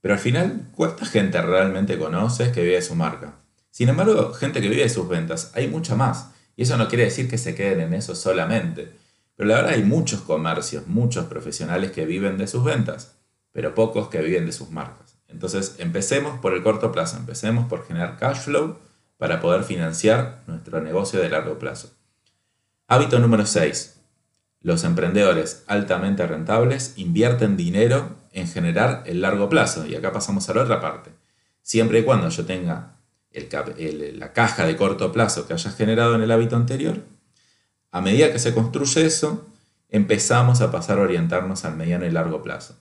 pero 0.01 0.15
al 0.15 0.21
final, 0.21 0.69
¿cuánta 0.75 1.05
gente 1.05 1.41
realmente 1.43 1.99
conoces 1.99 2.53
que 2.53 2.63
vive 2.63 2.77
de 2.77 2.83
su 2.83 2.95
marca? 2.95 3.37
Sin 3.71 3.89
embargo, 3.89 4.33
gente 4.33 4.61
que 4.61 4.69
vive 4.69 4.83
de 4.83 4.89
sus 4.89 5.09
ventas, 5.09 5.53
hay 5.55 5.69
mucha 5.69 5.95
más. 5.95 6.31
Y 6.57 6.63
eso 6.63 6.77
no 6.77 6.89
quiere 6.89 7.05
decir 7.05 7.29
que 7.29 7.39
se 7.39 7.55
queden 7.55 7.81
en 7.81 7.95
eso 7.95 8.15
solamente. 8.15 8.93
Pero 9.37 9.49
la 9.49 9.57
verdad 9.57 9.75
hay 9.75 9.85
muchos 9.85 10.23
comercios, 10.23 10.87
muchos 10.89 11.27
profesionales 11.27 11.93
que 11.93 12.07
viven 12.07 12.39
de 12.39 12.49
sus 12.49 12.65
ventas, 12.65 13.17
pero 13.53 13.75
pocos 13.75 14.09
que 14.09 14.21
viven 14.21 14.47
de 14.47 14.53
sus 14.53 14.71
marcas. 14.71 15.17
Entonces, 15.29 15.77
empecemos 15.79 16.41
por 16.41 16.55
el 16.55 16.63
corto 16.63 16.91
plazo, 16.91 17.19
empecemos 17.19 17.69
por 17.69 17.87
generar 17.87 18.17
cash 18.17 18.41
flow 18.41 18.79
para 19.17 19.41
poder 19.41 19.63
financiar 19.63 20.43
nuestro 20.47 20.81
negocio 20.81 21.21
de 21.21 21.29
largo 21.29 21.59
plazo. 21.59 21.93
Hábito 22.89 23.19
número 23.19 23.47
6. 23.47 24.01
Los 24.61 24.83
emprendedores 24.85 25.63
altamente 25.67 26.27
rentables 26.27 26.95
invierten 26.97 27.57
dinero 27.57 28.17
en 28.33 28.49
generar 28.49 29.03
el 29.07 29.21
largo 29.21 29.49
plazo. 29.49 29.87
Y 29.87 29.95
acá 29.95 30.13
pasamos 30.13 30.49
a 30.49 30.55
la 30.55 30.63
otra 30.63 30.81
parte. 30.81 31.11
Siempre 31.63 32.01
y 32.01 32.03
cuando 32.05 32.29
yo 32.29 32.45
tenga 32.47 32.95
la 33.33 34.33
caja 34.33 34.67
de 34.67 34.77
corto 34.77 35.13
plazo 35.13 35.47
que 35.47 35.53
haya 35.53 35.71
generado 35.71 36.15
en 36.15 36.23
el 36.23 36.31
hábito 36.31 36.57
anterior, 36.57 37.03
a 37.91 38.01
medida 38.01 38.33
que 38.33 38.39
se 38.39 38.55
construye 38.55 39.07
eso, 39.07 39.47
empezamos 39.89 40.61
a 40.61 40.71
pasar 40.71 40.99
a 40.99 41.03
orientarnos 41.03 41.65
al 41.65 41.77
mediano 41.77 42.07
y 42.07 42.11
largo 42.11 42.43
plazo. 42.43 42.77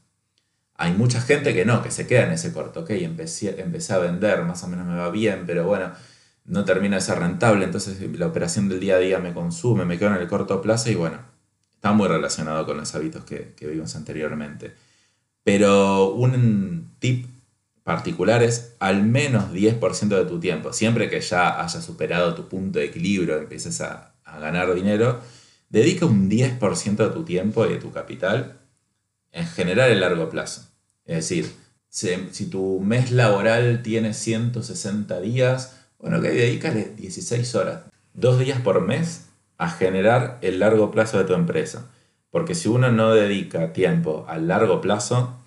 Hay 0.76 0.94
mucha 0.94 1.22
gente 1.22 1.54
que 1.54 1.66
no, 1.66 1.82
que 1.82 1.92
se 1.92 2.06
queda 2.06 2.24
en 2.24 2.34
ese 2.34 2.54
corto, 2.54 2.82
ok, 2.82 2.92
empecé, 2.92 3.60
empecé 3.62 3.94
a 3.94 3.98
vender, 3.98 4.44
más 4.44 4.64
o 4.64 4.68
menos 4.68 4.86
me 4.86 4.96
va 4.96 5.10
bien, 5.10 5.46
pero 5.48 5.66
bueno, 5.66 5.92
no 6.46 6.66
termina 6.66 6.98
de 6.98 7.02
ser 7.02 7.20
rentable, 7.20 7.66
entonces 7.66 8.00
la 8.18 8.28
operación 8.28 8.70
del 8.70 8.80
día 8.80 8.96
a 8.98 9.00
día 9.00 9.20
me 9.20 9.34
consume, 9.34 9.86
me 9.86 9.98
quedo 9.98 10.10
en 10.10 10.22
el 10.22 10.28
corto 10.28 10.62
plazo 10.62 10.92
y 10.92 10.96
bueno, 10.96 11.20
está 11.74 11.94
muy 11.94 12.08
relacionado 12.08 12.66
con 12.66 12.78
los 12.78 12.94
hábitos 12.94 13.24
que, 13.26 13.54
que 13.56 13.68
vimos 13.68 13.96
anteriormente. 13.96 14.76
Pero 15.48 16.12
un 16.12 16.92
tip 17.00 17.26
particular 17.86 18.44
es 18.44 18.76
al 18.80 19.04
menos 19.04 19.54
10% 19.54 20.10
de 20.10 20.26
tu 20.26 20.42
tiempo, 20.42 20.74
siempre 20.74 21.10
que 21.10 21.22
ya 21.22 21.64
hayas 21.64 21.86
superado 21.86 22.36
tu 22.36 22.50
punto 22.50 22.80
de 22.80 22.86
equilibrio, 22.86 23.38
empieces 23.38 23.80
a, 23.80 24.12
a 24.26 24.40
ganar 24.42 24.76
dinero, 24.76 25.22
dedica 25.70 26.06
un 26.06 26.30
10% 26.30 26.98
de 26.98 27.10
tu 27.12 27.24
tiempo 27.24 27.66
y 27.66 27.70
de 27.70 27.78
tu 27.78 27.94
capital 27.94 28.58
en 29.32 29.48
generar 29.48 29.90
el 29.90 30.02
largo 30.02 30.30
plazo. 30.30 30.68
Es 31.06 31.16
decir, 31.30 31.50
si, 31.88 32.50
tu 32.50 32.82
mes 32.82 33.12
laboral 33.12 33.82
tiene 33.84 34.14
160 34.14 35.22
días, 35.22 35.78
bueno, 35.98 36.20
que 36.22 36.28
dedícale 36.28 36.92
16 36.98 37.56
horas, 37.56 37.84
dos 38.14 38.38
días 38.38 38.60
por 38.60 38.82
mes 38.82 39.28
a 39.58 39.70
generar 39.70 40.40
el 40.42 40.60
largo 40.60 40.92
plazo 40.92 41.18
de 41.20 41.24
tu 41.24 41.36
empresa. 41.36 41.90
Porque 42.30 42.56
si 42.56 42.68
uno 42.68 42.92
no 42.92 43.14
dedica 43.14 43.74
tiempo 43.74 44.26
al 44.28 44.48
largo 44.48 44.82
plazo, 44.82 45.38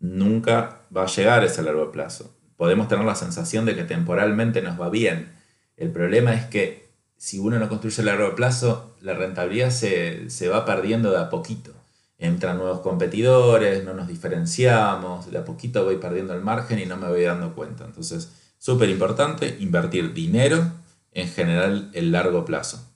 nunca 0.00 0.82
va 0.94 1.04
a 1.04 1.06
llegar 1.06 1.42
a 1.42 1.46
ese 1.46 1.62
largo 1.62 1.92
plazo. 1.92 2.34
Podemos 2.56 2.88
tener 2.88 3.04
la 3.04 3.14
sensación 3.14 3.64
de 3.64 3.74
que 3.74 3.84
temporalmente 3.84 4.62
nos 4.62 4.80
va 4.80 4.90
bien. 4.90 5.32
El 5.76 5.90
problema 5.90 6.34
es 6.34 6.44
que 6.44 6.88
si 7.16 7.38
uno 7.38 7.58
no 7.58 7.68
construye 7.68 8.02
a 8.02 8.04
largo 8.04 8.34
plazo, 8.34 8.96
la 9.00 9.14
rentabilidad 9.14 9.70
se, 9.70 10.30
se 10.30 10.48
va 10.48 10.64
perdiendo 10.64 11.10
de 11.10 11.18
a 11.18 11.30
poquito 11.30 11.72
entran 12.18 12.58
nuevos 12.58 12.80
competidores, 12.80 13.84
no 13.84 13.94
nos 13.94 14.08
diferenciamos, 14.08 15.30
de 15.30 15.38
a 15.38 15.44
poquito 15.44 15.84
voy 15.84 15.96
perdiendo 15.96 16.34
el 16.34 16.40
margen 16.40 16.78
y 16.78 16.86
no 16.86 16.96
me 16.96 17.08
voy 17.08 17.22
dando 17.22 17.54
cuenta. 17.54 17.84
Entonces, 17.84 18.30
súper 18.58 18.88
importante 18.88 19.56
invertir 19.60 20.14
dinero 20.14 20.72
en 21.12 21.28
general 21.28 21.90
el 21.92 22.12
largo 22.12 22.44
plazo. 22.44 22.93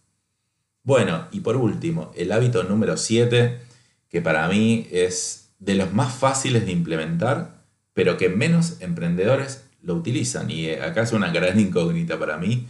Bueno, 0.89 1.29
y 1.33 1.41
por 1.41 1.59
último, 1.59 2.13
el 2.17 2.33
hábito 2.33 2.63
número 2.63 2.97
7, 2.97 3.61
que 4.09 4.23
para 4.23 4.49
mí 4.49 4.89
es 4.91 5.51
de 5.59 5.75
los 5.75 5.93
más 5.93 6.15
fáciles 6.15 6.65
de 6.65 6.73
implementar, 6.73 7.63
pero 7.93 8.17
que 8.17 8.31
menos 8.31 8.81
emprendedores 8.81 9.65
lo 9.83 9.93
utilizan. 9.97 10.51
Y 10.51 10.71
acá 10.71 11.03
es 11.03 11.13
una 11.13 11.31
gran 11.31 11.61
incógnita 11.61 12.19
para 12.19 12.39
mí, 12.39 12.69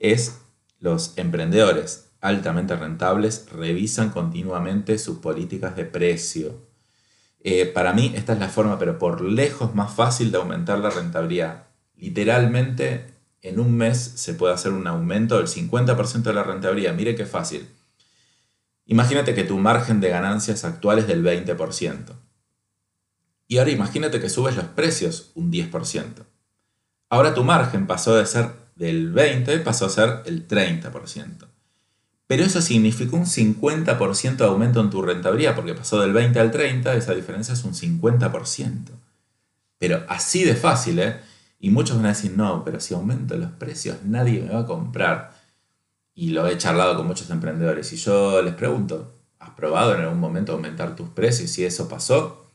es 0.00 0.40
los 0.80 1.16
emprendedores 1.16 2.08
altamente 2.20 2.74
rentables 2.74 3.46
revisan 3.52 4.10
continuamente 4.10 4.98
sus 4.98 5.18
políticas 5.18 5.76
de 5.76 5.84
precio. 5.84 6.66
Eh, 7.38 7.66
para 7.66 7.92
mí 7.92 8.12
esta 8.16 8.32
es 8.32 8.40
la 8.40 8.48
forma, 8.48 8.80
pero 8.80 8.98
por 8.98 9.20
lejos 9.20 9.76
más 9.76 9.94
fácil 9.94 10.32
de 10.32 10.38
aumentar 10.38 10.80
la 10.80 10.90
rentabilidad. 10.90 11.68
Literalmente 11.96 13.19
en 13.42 13.58
un 13.58 13.76
mes 13.76 13.98
se 13.98 14.34
puede 14.34 14.54
hacer 14.54 14.72
un 14.72 14.86
aumento 14.86 15.38
del 15.38 15.46
50% 15.46 16.22
de 16.22 16.34
la 16.34 16.42
rentabilidad. 16.42 16.94
Mire 16.94 17.14
qué 17.14 17.26
fácil. 17.26 17.68
Imagínate 18.86 19.34
que 19.34 19.44
tu 19.44 19.58
margen 19.58 20.00
de 20.00 20.10
ganancias 20.10 20.64
actual 20.64 20.98
es 20.98 21.06
del 21.06 21.24
20%. 21.24 22.14
Y 23.46 23.58
ahora 23.58 23.70
imagínate 23.70 24.20
que 24.20 24.28
subes 24.28 24.56
los 24.56 24.66
precios 24.66 25.30
un 25.34 25.50
10%. 25.50 26.24
Ahora 27.08 27.34
tu 27.34 27.42
margen 27.44 27.86
pasó 27.86 28.14
de 28.14 28.26
ser 28.26 28.50
del 28.76 29.12
20%, 29.12 29.62
pasó 29.62 29.86
a 29.86 29.90
ser 29.90 30.22
el 30.26 30.46
30%. 30.46 31.48
Pero 32.26 32.44
eso 32.44 32.62
significó 32.62 33.16
un 33.16 33.26
50% 33.26 34.36
de 34.36 34.44
aumento 34.44 34.80
en 34.80 34.90
tu 34.90 35.02
rentabilidad, 35.02 35.56
porque 35.56 35.74
pasó 35.74 36.00
del 36.00 36.12
20 36.12 36.38
al 36.38 36.52
30, 36.52 36.94
esa 36.94 37.12
diferencia 37.12 37.54
es 37.54 37.64
un 37.64 37.74
50%. 37.74 38.90
Pero 39.78 40.04
así 40.08 40.44
de 40.44 40.54
fácil, 40.54 41.00
¿eh? 41.00 41.16
Y 41.60 41.70
muchos 41.70 41.96
van 41.96 42.06
a 42.06 42.08
decir, 42.08 42.32
no, 42.36 42.64
pero 42.64 42.80
si 42.80 42.94
aumento 42.94 43.36
los 43.36 43.52
precios, 43.52 43.98
nadie 44.04 44.40
me 44.40 44.52
va 44.52 44.60
a 44.60 44.66
comprar. 44.66 45.38
Y 46.14 46.30
lo 46.30 46.48
he 46.48 46.56
charlado 46.58 46.96
con 46.96 47.06
muchos 47.06 47.30
emprendedores. 47.30 47.92
Y 47.92 47.96
yo 47.96 48.40
les 48.42 48.54
pregunto, 48.54 49.20
¿has 49.38 49.50
probado 49.50 49.94
en 49.94 50.00
algún 50.00 50.18
momento 50.18 50.52
aumentar 50.52 50.96
tus 50.96 51.10
precios? 51.10 51.50
Si 51.50 51.64
eso 51.64 51.86
pasó, 51.86 52.46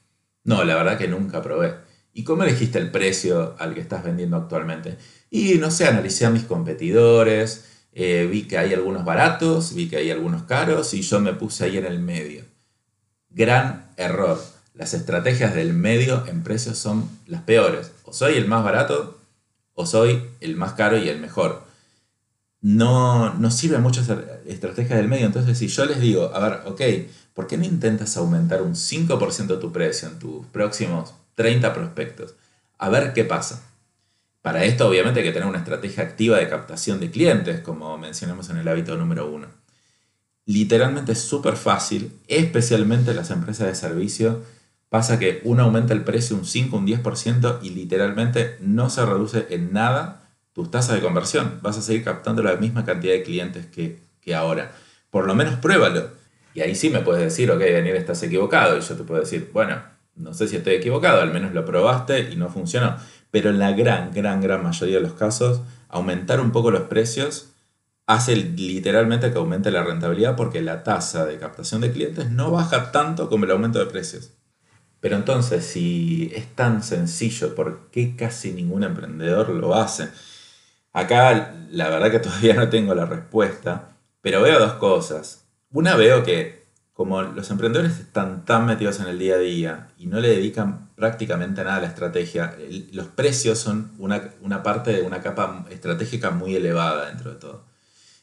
no, 0.44 0.64
la 0.64 0.76
verdad 0.76 0.98
que 0.98 1.08
nunca 1.08 1.42
probé. 1.42 1.76
¿Y 2.14 2.24
cómo 2.24 2.44
elegiste 2.44 2.80
el 2.80 2.92
precio 2.92 3.56
al 3.60 3.76
que 3.76 3.82
estás 3.82 4.04
vendiendo 4.04 4.38
actualmente? 4.38 4.98
Y 5.30 5.56
no 5.56 5.70
sé, 5.70 5.86
analicé 5.86 6.26
a 6.26 6.32
mis 6.32 6.44
competidores, 6.44 7.66
eh, 7.92 8.28
vi 8.30 8.44
que 8.44 8.58
hay 8.58 8.74
algunos 8.74 9.06
baratos, 9.06 9.76
vi 9.76 9.88
que 9.88 9.98
hay 9.98 10.12
algunos 10.12 10.44
caros 10.44 10.94
y 10.94 11.02
yo 11.02 11.20
me 11.20 11.34
puse 11.34 11.66
ahí 11.66 11.78
en 11.78 11.86
el 11.86 12.00
medio. 12.00 12.44
Gran 13.30 13.92
error. 13.98 14.55
Las 14.76 14.94
estrategias 14.94 15.56
del 15.56 15.74
medio 15.74 16.26
en 16.28 16.44
precios 16.44 16.78
son 16.78 17.10
las 17.28 17.42
peores. 17.42 17.92
O 18.04 18.14
soy 18.14 18.36
el 18.36 18.48
más 18.48 18.64
barato 18.64 19.18
o 19.74 19.86
soy 19.86 20.24
el 20.42 20.56
más 20.56 20.74
caro 20.74 20.98
y 20.98 21.10
el 21.10 21.20
mejor. 21.20 21.66
No, 22.62 23.34
no 23.36 23.52
sirve 23.52 23.78
mucho 23.78 24.02
esa 24.02 24.22
estrategia 24.46 24.98
del 24.98 25.08
medio. 25.08 25.26
Entonces, 25.26 25.58
si 25.58 25.68
yo 25.68 25.86
les 25.86 26.00
digo, 26.00 26.32
a 26.34 26.40
ver, 26.40 26.62
ok, 26.66 26.82
¿por 27.34 27.48
qué 27.48 27.58
no 27.58 27.64
intentas 27.64 28.18
aumentar 28.18 28.62
un 28.62 28.76
5% 28.76 29.60
tu 29.60 29.72
precio 29.72 30.08
en 30.08 30.20
tus 30.20 30.46
próximos 30.48 31.14
30 31.36 31.74
prospectos? 31.74 32.36
A 32.78 32.90
ver 32.90 33.14
qué 33.14 33.24
pasa. 33.24 33.64
Para 34.42 34.64
esto 34.64 34.88
obviamente 34.88 35.22
hay 35.22 35.26
que 35.26 35.32
tener 35.32 35.48
una 35.48 35.58
estrategia 35.58 36.04
activa 36.04 36.38
de 36.38 36.50
captación 36.50 37.00
de 37.00 37.10
clientes, 37.10 37.62
como 37.62 37.98
mencionamos 37.98 38.50
en 38.50 38.58
el 38.58 38.68
hábito 38.68 38.96
número 38.96 39.32
uno. 39.32 39.48
Literalmente 40.46 41.14
es 41.14 41.22
súper 41.22 41.56
fácil, 41.56 42.12
especialmente 42.28 43.12
en 43.12 43.18
las 43.18 43.32
empresas 43.32 43.68
de 43.68 43.76
servicio. 43.76 44.44
Pasa 44.96 45.20
que 45.20 45.42
uno 45.44 45.64
aumenta 45.64 45.92
el 45.92 46.06
precio 46.06 46.38
un 46.38 46.46
5, 46.46 46.78
un 46.78 46.88
10% 46.88 47.60
y 47.62 47.72
literalmente 47.72 48.56
no 48.62 48.90
se 48.90 49.06
reduce 49.06 49.46
en 49.50 49.74
nada 49.74 50.30
tus 50.54 50.72
tasas 50.72 50.96
de 50.96 51.02
conversión. 51.02 51.60
Vas 51.62 51.78
a 51.78 51.82
seguir 51.82 52.06
captando 52.06 52.42
la 52.42 52.56
misma 52.56 52.86
cantidad 52.86 53.12
de 53.12 53.22
clientes 53.22 53.66
que, 53.66 54.00
que 54.22 54.34
ahora. 54.34 54.72
Por 55.10 55.28
lo 55.28 55.36
menos 55.36 55.56
pruébalo. 55.56 56.12
Y 56.54 56.62
ahí 56.62 56.76
sí 56.76 56.90
me 56.90 57.02
puedes 57.02 57.22
decir, 57.22 57.52
ok, 57.52 57.60
Daniel, 57.60 57.98
estás 57.98 58.24
equivocado. 58.24 58.78
Y 58.78 58.80
yo 58.80 58.96
te 58.96 59.04
puedo 59.04 59.20
decir, 59.20 59.50
bueno, 59.52 59.82
no 60.16 60.34
sé 60.34 60.48
si 60.48 60.56
estoy 60.56 60.76
equivocado, 60.76 61.22
al 61.22 61.34
menos 61.34 61.54
lo 61.54 61.66
probaste 61.66 62.32
y 62.32 62.38
no 62.38 62.48
funcionó 62.48 62.96
pero 63.32 63.50
en 63.50 63.60
la 63.60 63.74
gran, 63.74 64.14
gran, 64.14 64.40
gran 64.40 64.64
mayoría 64.64 64.96
de 64.96 65.02
los 65.02 65.12
casos, 65.12 65.60
aumentar 65.90 66.40
un 66.40 66.52
poco 66.52 66.72
los 66.72 66.84
precios 66.84 67.50
hace 68.08 68.34
literalmente 68.38 69.30
que 69.30 69.38
aumente 69.38 69.72
la 69.72 69.84
rentabilidad 69.84 70.38
porque 70.38 70.62
la 70.62 70.84
tasa 70.84 71.26
de 71.26 71.38
captación 71.38 71.82
de 71.82 71.92
clientes 71.92 72.32
no 72.32 72.50
baja 72.50 72.94
tanto 72.94 73.28
como 73.28 73.44
el 73.44 73.52
aumento 73.52 73.80
de 73.80 73.88
precios. 73.88 74.32
Pero 75.06 75.18
entonces, 75.18 75.64
si 75.64 76.32
es 76.34 76.48
tan 76.56 76.82
sencillo, 76.82 77.54
¿por 77.54 77.92
qué 77.92 78.16
casi 78.16 78.52
ningún 78.54 78.84
emprendedor 78.84 79.50
lo 79.50 79.76
hace? 79.76 80.10
Acá 80.94 81.54
la 81.70 81.90
verdad 81.90 82.10
que 82.10 82.18
todavía 82.28 82.56
no 82.56 82.70
tengo 82.70 82.96
la 82.96 83.06
respuesta, 83.06 83.98
pero 84.22 84.42
veo 84.42 84.58
dos 84.58 84.74
cosas. 84.74 85.46
Una 85.70 85.96
veo 85.96 86.24
que 86.24 86.66
como 86.92 87.22
los 87.22 87.52
emprendedores 87.52 88.00
están 88.00 88.46
tan 88.46 88.66
metidos 88.66 89.00
en 89.00 89.06
el 89.06 89.20
día 89.20 89.36
a 89.36 89.38
día 89.38 89.90
y 90.00 90.08
no 90.08 90.20
le 90.20 90.30
dedican 90.30 90.90
prácticamente 90.96 91.64
nada 91.64 91.78
a 91.78 91.82
la 91.82 91.88
estrategia, 91.88 92.58
los 92.92 93.06
precios 93.06 93.60
son 93.60 93.92
una, 94.00 94.64
parte 94.64 94.92
de 94.92 95.04
una 95.04 95.22
capa 95.22 95.68
estratégica 95.70 96.32
muy 96.32 96.56
elevada 96.56 97.10
dentro 97.10 97.32
de 97.32 97.40
todo. 97.40 97.75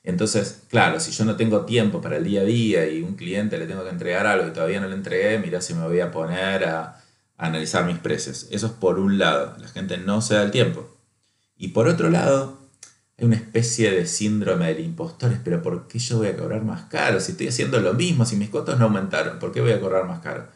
Entonces, 0.04 0.62
claro, 0.68 0.98
si 0.98 1.12
yo 1.12 1.24
no 1.24 1.36
tengo 1.36 1.64
tiempo 1.64 2.00
para 2.00 2.16
el 2.16 2.24
día 2.24 2.40
a 2.40 2.44
día 2.44 2.88
y 2.88 3.02
un 3.02 3.14
cliente 3.14 3.58
le 3.58 3.66
tengo 3.66 3.84
que 3.84 3.90
entregar 3.90 4.26
algo 4.26 4.48
y 4.48 4.52
todavía 4.52 4.80
no 4.80 4.88
le 4.88 4.94
entregué, 4.94 5.38
mira 5.38 5.60
si 5.60 5.74
me 5.74 5.86
voy 5.86 6.00
a 6.00 6.10
poner 6.10 6.64
a, 6.64 7.02
analizar 7.38 7.84
mis 7.84 7.98
precios. 7.98 8.46
Eso 8.50 8.66
es 8.66 8.72
por 8.72 8.98
un 8.98 9.18
lado, 9.18 9.56
la 9.58 9.68
gente 9.68 9.98
no 9.98 10.22
se 10.22 10.34
da 10.34 10.42
el 10.44 10.52
tiempo. 10.52 10.96
Y 11.56 11.68
por 11.68 11.88
otro 11.88 12.08
lado, 12.08 12.58
una 13.18 13.36
especie 13.36 13.90
de 13.90 14.06
síndrome 14.06 14.68
del 14.68 14.84
impostor, 14.84 15.32
pero 15.44 15.60
¿por 15.60 15.88
qué 15.88 15.98
yo 15.98 16.18
voy 16.18 16.28
a 16.28 16.36
cobrar 16.36 16.62
más 16.62 16.82
caro? 16.82 17.20
Si 17.20 17.32
estoy 17.32 17.48
haciendo 17.48 17.80
lo 17.80 17.94
mismo, 17.94 18.24
si 18.24 18.36
mis 18.36 18.48
costos 18.48 18.78
no 18.78 18.84
aumentaron, 18.84 19.38
¿por 19.38 19.52
qué 19.52 19.60
voy 19.60 19.72
a 19.72 19.80
cobrar 19.80 20.06
más 20.06 20.20
caro? 20.20 20.46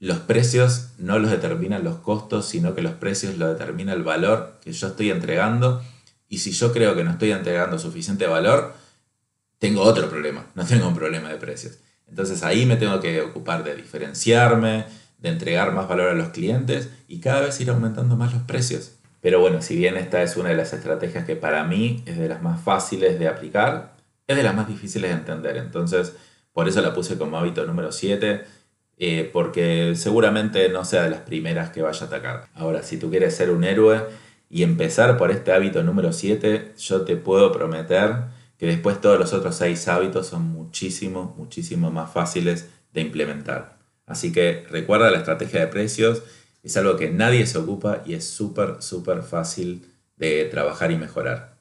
Los 0.00 0.18
precios 0.18 0.90
no 0.98 1.18
los 1.18 1.30
determinan 1.30 1.84
los 1.84 1.96
costos, 1.96 2.46
sino 2.46 2.74
que 2.74 2.82
los 2.82 2.94
precios 2.94 3.38
lo 3.38 3.48
determina 3.48 3.92
el 3.92 4.02
valor 4.02 4.58
que 4.62 4.72
yo 4.72 4.88
estoy 4.88 5.10
entregando. 5.10 5.82
Y 6.28 6.38
si 6.38 6.52
yo 6.52 6.72
creo 6.72 6.94
que 6.94 7.04
no 7.04 7.12
estoy 7.12 7.32
entregando 7.32 7.78
suficiente 7.78 8.26
valor, 8.26 8.74
tengo 9.58 9.82
otro 9.82 10.08
problema, 10.08 10.46
no 10.54 10.64
tengo 10.64 10.88
un 10.88 10.94
problema 10.94 11.28
de 11.28 11.36
precios. 11.36 11.78
Entonces 12.08 12.42
ahí 12.42 12.66
me 12.66 12.76
tengo 12.76 13.00
que 13.00 13.20
ocupar 13.22 13.64
de 13.64 13.74
diferenciarme, 13.74 14.84
de 15.18 15.28
entregar 15.28 15.72
más 15.72 15.88
valor 15.88 16.10
a 16.10 16.14
los 16.14 16.28
clientes 16.28 16.90
y 17.08 17.20
cada 17.20 17.40
vez 17.40 17.60
ir 17.60 17.70
aumentando 17.70 18.16
más 18.16 18.32
los 18.32 18.42
precios. 18.42 18.92
Pero 19.20 19.40
bueno, 19.40 19.62
si 19.62 19.74
bien 19.74 19.96
esta 19.96 20.22
es 20.22 20.36
una 20.36 20.50
de 20.50 20.56
las 20.56 20.74
estrategias 20.74 21.24
que 21.24 21.34
para 21.34 21.64
mí 21.64 22.02
es 22.04 22.18
de 22.18 22.28
las 22.28 22.42
más 22.42 22.60
fáciles 22.60 23.18
de 23.18 23.26
aplicar, 23.26 23.94
es 24.26 24.36
de 24.36 24.42
las 24.42 24.54
más 24.54 24.68
difíciles 24.68 25.10
de 25.10 25.16
entender. 25.16 25.56
Entonces, 25.56 26.12
por 26.52 26.68
eso 26.68 26.82
la 26.82 26.92
puse 26.92 27.16
como 27.16 27.38
hábito 27.38 27.64
número 27.64 27.90
7, 27.90 28.44
eh, 28.98 29.30
porque 29.32 29.94
seguramente 29.96 30.68
no 30.68 30.84
sea 30.84 31.04
de 31.04 31.10
las 31.10 31.20
primeras 31.20 31.70
que 31.70 31.80
vaya 31.80 32.04
a 32.04 32.06
atacar. 32.06 32.48
Ahora, 32.54 32.82
si 32.82 32.98
tú 32.98 33.10
quieres 33.10 33.34
ser 33.34 33.50
un 33.50 33.64
héroe 33.64 34.04
y 34.54 34.62
empezar 34.62 35.16
por 35.16 35.32
este 35.32 35.50
hábito 35.50 35.82
número 35.82 36.12
7, 36.12 36.74
yo 36.78 37.00
te 37.00 37.16
puedo 37.16 37.50
prometer 37.50 38.26
que 38.56 38.66
después 38.66 39.00
todos 39.00 39.18
los 39.18 39.32
otros 39.32 39.56
6 39.56 39.88
hábitos 39.88 40.28
son 40.28 40.42
muchísimo, 40.42 41.34
muchísimo 41.36 41.90
más 41.90 42.12
fáciles 42.12 42.68
de 42.92 43.00
implementar. 43.00 43.80
Así 44.06 44.30
que 44.30 44.64
recuerda 44.70 45.10
la 45.10 45.18
estrategia 45.18 45.58
de 45.58 45.66
precios, 45.66 46.22
es 46.62 46.76
algo 46.76 46.94
que 46.96 47.10
nadie 47.10 47.48
se 47.48 47.58
ocupa 47.58 48.04
y 48.06 48.14
es 48.14 48.28
súper, 48.28 48.76
súper 48.78 49.24
fácil 49.24 49.88
de 50.16 50.44
trabajar 50.44 50.92
y 50.92 50.98
mejorar. 50.98 51.58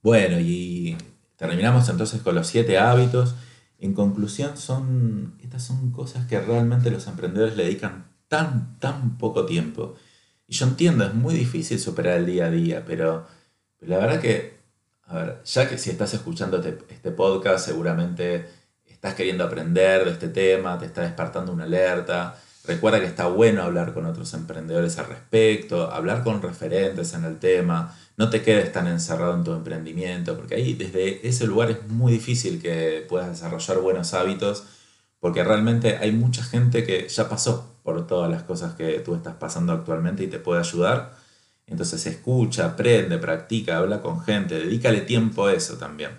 Bueno, 0.00 0.38
y 0.38 0.96
terminamos 1.34 1.88
entonces 1.88 2.22
con 2.22 2.36
los 2.36 2.46
7 2.46 2.78
hábitos. 2.78 3.34
En 3.80 3.92
conclusión, 3.92 4.56
son, 4.56 5.36
estas 5.42 5.64
son 5.64 5.90
cosas 5.90 6.28
que 6.28 6.38
realmente 6.38 6.92
los 6.92 7.08
emprendedores 7.08 7.56
le 7.56 7.64
dedican 7.64 8.06
tan, 8.28 8.78
tan 8.78 9.18
poco 9.18 9.46
tiempo. 9.46 9.96
Y 10.46 10.54
yo 10.54 10.66
entiendo, 10.66 11.04
es 11.04 11.14
muy 11.14 11.34
difícil 11.34 11.78
superar 11.78 12.18
el 12.18 12.26
día 12.26 12.46
a 12.46 12.50
día, 12.50 12.84
pero, 12.86 13.26
la 13.80 13.98
verdad 13.98 14.20
que, 14.20 14.58
a 15.04 15.14
ver, 15.16 15.42
ya 15.44 15.68
que 15.68 15.78
si 15.78 15.90
estás 15.90 16.14
escuchando 16.14 16.58
este, 16.58 16.78
este 16.92 17.10
podcast, 17.10 17.66
seguramente 17.66 18.46
estás 19.04 19.16
queriendo 19.16 19.44
aprender 19.44 20.04
de 20.06 20.12
este 20.12 20.28
tema, 20.28 20.78
te 20.78 20.86
está 20.86 21.02
despertando 21.02 21.52
una 21.52 21.64
alerta. 21.64 22.40
Recuerda 22.64 23.00
que 23.00 23.06
está 23.06 23.26
bueno 23.26 23.62
hablar 23.62 23.92
con 23.92 24.06
otros 24.06 24.32
emprendedores 24.32 24.98
al 24.98 25.08
respecto, 25.08 25.90
hablar 25.90 26.24
con 26.24 26.40
referentes 26.40 27.12
en 27.12 27.24
el 27.24 27.38
tema. 27.38 27.94
No 28.16 28.30
te 28.30 28.40
quedes 28.40 28.72
tan 28.72 28.86
encerrado 28.86 29.34
en 29.34 29.44
tu 29.44 29.52
emprendimiento, 29.52 30.34
porque 30.36 30.54
ahí 30.54 30.72
desde 30.72 31.28
ese 31.28 31.46
lugar 31.46 31.70
es 31.70 31.86
muy 31.88 32.12
difícil 32.12 32.62
que 32.62 33.04
puedas 33.06 33.28
desarrollar 33.28 33.80
buenos 33.80 34.14
hábitos, 34.14 34.64
porque 35.20 35.44
realmente 35.44 35.98
hay 35.98 36.12
mucha 36.12 36.42
gente 36.42 36.84
que 36.84 37.06
ya 37.08 37.28
pasó 37.28 37.73
por 37.84 38.04
todas 38.08 38.28
las 38.28 38.42
cosas 38.42 38.74
que 38.74 38.98
tú 38.98 39.14
estás 39.14 39.36
pasando 39.36 39.72
actualmente 39.72 40.24
y 40.24 40.26
te 40.26 40.40
puede 40.40 40.58
ayudar. 40.60 41.16
Entonces 41.66 42.04
escucha, 42.06 42.66
aprende, 42.66 43.18
practica, 43.18 43.78
habla 43.78 44.02
con 44.02 44.20
gente, 44.20 44.58
dedícale 44.58 45.02
tiempo 45.02 45.46
a 45.46 45.52
eso 45.52 45.76
también. 45.78 46.10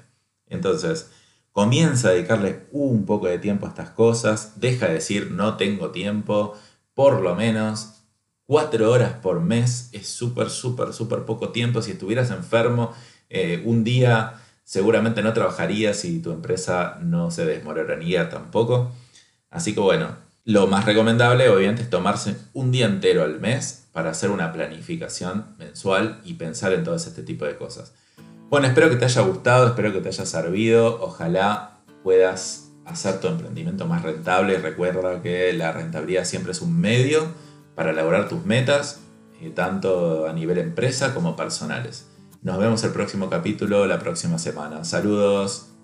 Entonces, 0.47 1.09
Comienza 1.55 2.09
a 2.09 2.11
dedicarle 2.11 2.65
un 2.73 3.05
poco 3.05 3.27
de 3.27 3.39
tiempo 3.39 3.65
a 3.65 3.69
estas 3.69 3.89
cosas, 3.91 4.59
deja 4.59 4.87
de 4.87 4.95
decir 4.95 5.31
no 5.31 5.55
tengo 5.55 5.91
tiempo, 5.91 6.53
por 6.93 7.21
lo 7.21 7.33
menos 7.33 8.01
cuatro 8.45 8.91
horas 8.91 9.13
por 9.13 9.39
mes 9.39 9.87
es 9.93 10.05
súper, 10.09 10.49
súper, 10.49 10.91
súper 10.91 11.23
poco 11.23 11.53
tiempo. 11.53 11.81
Si 11.81 11.91
estuvieras 11.91 12.29
enfermo, 12.31 12.91
eh, 13.29 13.63
un 13.63 13.85
día 13.85 14.33
seguramente 14.65 15.21
no 15.21 15.31
trabajarías 15.31 16.03
y 16.03 16.19
tu 16.21 16.33
empresa 16.33 16.99
no 17.01 17.31
se 17.31 17.45
desmoronaría 17.45 18.29
tampoco. 18.29 18.91
Así 19.49 19.73
que 19.73 19.79
bueno, 19.79 20.17
lo 20.45 20.67
más 20.67 20.85
recomendable 20.85 21.49
obviamente 21.49 21.81
es 21.81 21.89
tomarse 21.89 22.37
un 22.53 22.71
día 22.71 22.85
entero 22.85 23.23
al 23.23 23.39
mes 23.39 23.87
para 23.91 24.11
hacer 24.11 24.29
una 24.29 24.53
planificación 24.53 25.55
mensual 25.57 26.21
y 26.23 26.35
pensar 26.35 26.71
en 26.73 26.83
todo 26.83 26.95
este 26.95 27.23
tipo 27.23 27.45
de 27.45 27.57
cosas. 27.57 27.93
Bueno, 28.49 28.67
espero 28.67 28.89
que 28.89 28.95
te 28.95 29.05
haya 29.05 29.21
gustado, 29.23 29.67
espero 29.67 29.91
que 29.91 30.01
te 30.01 30.09
haya 30.09 30.25
servido. 30.25 31.01
Ojalá 31.01 31.79
puedas 32.03 32.69
hacer 32.85 33.19
tu 33.19 33.27
emprendimiento 33.27 33.87
más 33.87 34.03
rentable. 34.03 34.59
Recuerda 34.59 35.21
que 35.23 35.51
la 35.53 35.71
rentabilidad 35.71 36.25
siempre 36.25 36.51
es 36.51 36.61
un 36.61 36.79
medio 36.79 37.27
para 37.73 37.91
lograr 37.91 38.29
tus 38.29 38.45
metas, 38.45 38.99
eh, 39.41 39.49
tanto 39.49 40.27
a 40.27 40.33
nivel 40.33 40.59
empresa 40.59 41.15
como 41.15 41.35
personales. 41.35 42.07
Nos 42.43 42.59
vemos 42.59 42.83
el 42.83 42.91
próximo 42.91 43.31
capítulo 43.31 43.87
la 43.87 43.97
próxima 43.97 44.37
semana. 44.37 44.83
Saludos. 44.83 45.74